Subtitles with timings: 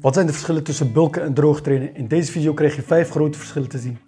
[0.00, 1.94] Wat zijn de verschillen tussen bulken en droog trainen?
[1.94, 3.98] In deze video krijg je 5 grote verschillen te zien.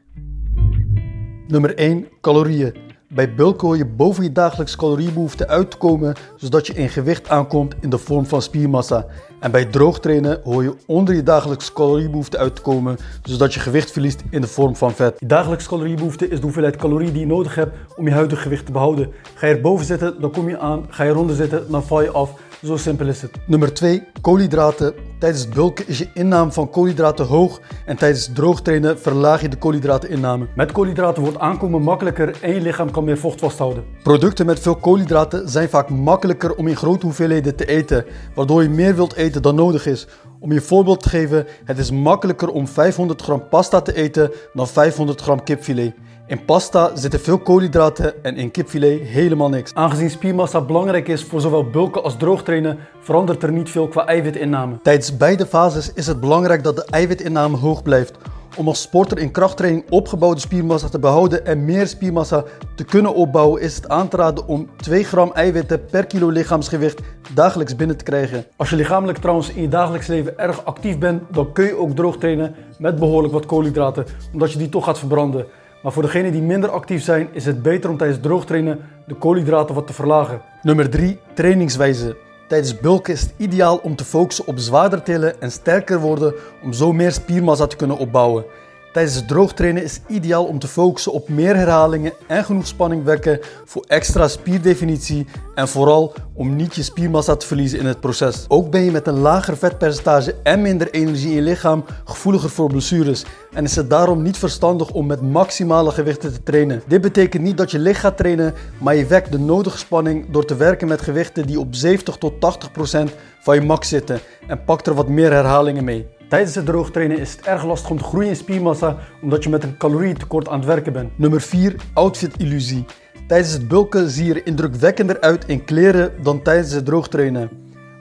[1.49, 2.07] Nummer 1.
[2.21, 2.75] Calorieën.
[3.09, 7.29] Bij bulken hoor je boven je dagelijks caloriebehoefte uit te komen, zodat je in gewicht
[7.29, 9.07] aankomt in de vorm van spiermassa.
[9.41, 13.61] En bij droog trainen hoor je onder je dagelijks caloriebehoefte uit te komen, zodat je
[13.61, 15.17] gewicht verliest in de vorm van vet.
[15.19, 18.67] Je dagelijks caloriebehoefte is de hoeveelheid calorieën die je nodig hebt om je huidige gewicht
[18.67, 19.13] te behouden.
[19.35, 20.87] Ga je erboven zitten, dan kom je aan.
[20.89, 22.41] Ga je eronder zitten, dan val je af.
[22.65, 23.31] Zo simpel is het.
[23.47, 24.03] Nummer 2.
[24.21, 25.10] Koolhydraten.
[25.21, 30.47] Tijdens bulken is je inname van koolhydraten hoog en tijdens droogtrainen verlaag je de koolhydrateninname.
[30.55, 33.85] Met koolhydraten wordt aankomen makkelijker en je lichaam kan meer vocht vasthouden.
[34.03, 38.69] Producten met veel koolhydraten zijn vaak makkelijker om in grote hoeveelheden te eten, waardoor je
[38.69, 40.07] meer wilt eten dan nodig is.
[40.39, 44.69] Om je voorbeeld te geven, het is makkelijker om 500 gram pasta te eten dan
[44.69, 45.95] 500 gram kipfilet.
[46.31, 49.75] In pasta zitten veel koolhydraten en in kipfilet helemaal niks.
[49.75, 54.79] Aangezien spiermassa belangrijk is voor zowel bulken als droogtrainen, verandert er niet veel qua eiwitinname.
[54.83, 58.19] Tijdens beide fases is het belangrijk dat de eiwitinname hoog blijft.
[58.57, 62.45] Om als sporter in krachttraining opgebouwde spiermassa te behouden en meer spiermassa
[62.75, 67.01] te kunnen opbouwen, is het aan te raden om 2 gram eiwitten per kilo lichaamsgewicht
[67.35, 68.45] dagelijks binnen te krijgen.
[68.57, 71.97] Als je lichamelijk trouwens in je dagelijks leven erg actief bent, dan kun je ook
[71.97, 75.47] droog trainen met behoorlijk wat koolhydraten, omdat je die toch gaat verbranden.
[75.83, 79.75] Maar voor degenen die minder actief zijn, is het beter om tijdens droogtrainen de koolhydraten
[79.75, 80.41] wat te verlagen.
[80.63, 81.19] Nummer 3.
[81.35, 82.17] Trainingswijze.
[82.51, 86.73] Tijdens bulken is het ideaal om te focussen op zwaarder tillen en sterker worden om
[86.73, 88.45] zo meer spiermassa te kunnen opbouwen.
[88.93, 93.39] Tijdens het droogtrainen is ideaal om te focussen op meer herhalingen en genoeg spanning wekken
[93.65, 98.45] voor extra spierdefinitie en vooral om niet je spiermassa te verliezen in het proces.
[98.49, 102.69] Ook ben je met een lager vetpercentage en minder energie in je lichaam gevoeliger voor
[102.69, 106.83] blessures en is het daarom niet verstandig om met maximale gewichten te trainen.
[106.87, 110.45] Dit betekent niet dat je licht gaat trainen, maar je wekt de nodige spanning door
[110.45, 114.65] te werken met gewichten die op 70 tot 80 procent van je max zitten en
[114.65, 116.19] pak er wat meer herhalingen mee.
[116.31, 119.63] Tijdens het droogtrainen is het erg lastig om te groeien in spiermassa omdat je met
[119.63, 121.19] een calorietekort aan het werken bent.
[121.19, 121.75] Nummer 4.
[121.93, 122.85] Outfit-illusie.
[123.27, 127.51] Tijdens het bulken zie je er indrukwekkender uit in kleren dan tijdens het droogtrainen.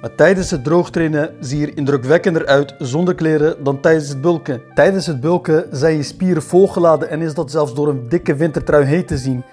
[0.02, 4.62] Maar tijdens het droogtrainen zie je er indrukwekkender uit zonder kleren dan tijdens het bulken.
[4.74, 8.86] Tijdens het bulken zijn je spieren volgeladen en is dat zelfs door een dikke wintertrui
[8.86, 9.44] heet te zien.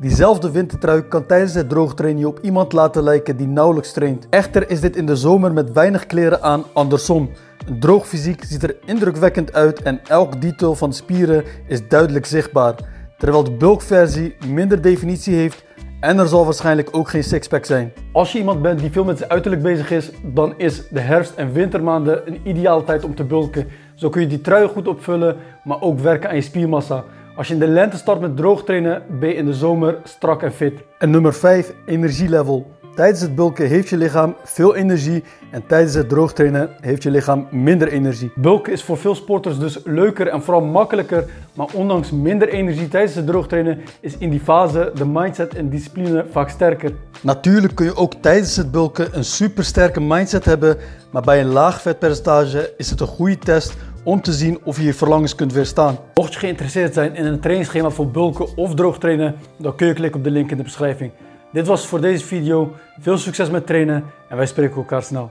[0.00, 4.26] Diezelfde wintertrui kan tijdens het droogtrainen je op iemand laten lijken die nauwelijks traint.
[4.30, 7.30] Echter is dit in de zomer met weinig kleren aan andersom.
[7.66, 12.74] Een droog fysiek ziet er indrukwekkend uit en elk detail van spieren is duidelijk zichtbaar.
[13.18, 15.64] Terwijl de bulkversie minder definitie heeft
[16.00, 17.92] en er zal waarschijnlijk ook geen sixpack zijn.
[18.12, 21.34] Als je iemand bent die veel met zijn uiterlijk bezig is, dan is de herfst-
[21.36, 23.66] en wintermaanden een ideale tijd om te bulken.
[23.94, 27.04] Zo kun je die trui goed opvullen, maar ook werken aan je spiermassa.
[27.36, 30.42] Als je in de lente start met droog trainen, ben je in de zomer strak
[30.42, 30.72] en fit.
[30.98, 32.70] En nummer 5, energielevel.
[32.94, 37.46] Tijdens het bulken heeft je lichaam veel energie en tijdens het droogtrainen heeft je lichaam
[37.50, 38.32] minder energie.
[38.34, 41.24] Bulken is voor veel sporters dus leuker en vooral makkelijker,
[41.54, 46.24] maar ondanks minder energie tijdens het droogtrainen is in die fase de mindset en discipline
[46.30, 46.92] vaak sterker.
[47.22, 50.76] Natuurlijk kun je ook tijdens het bulken een supersterke mindset hebben,
[51.10, 54.84] maar bij een laag vetpercentage is het een goede test om te zien of je
[54.84, 55.98] je verlangens kunt weerstaan.
[56.14, 60.18] Mocht je geïnteresseerd zijn in een trainingsschema voor bulken of droogtrainen, dan kun je klikken
[60.18, 61.12] op de link in de beschrijving.
[61.52, 62.72] Dit was voor deze video.
[63.00, 65.30] Veel succes met trainen en wij spreken elkaar snel.